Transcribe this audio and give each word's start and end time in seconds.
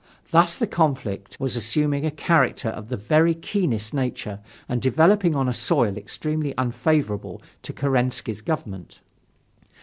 Thus 0.31 0.57
the 0.57 0.65
conflict 0.65 1.39
was 1.39 1.55
assuming 1.55 2.07
a 2.07 2.09
character 2.09 2.69
of 2.69 2.89
the 2.89 2.97
very 2.97 3.35
keenest 3.35 3.93
nature 3.93 4.39
and 4.67 4.81
developing 4.81 5.35
on 5.35 5.47
a 5.47 5.53
soil 5.53 5.95
extremely 5.95 6.55
unfavorable 6.57 7.39
for 7.63 7.73
Kerensky's 7.73 8.41
government. 8.41 9.01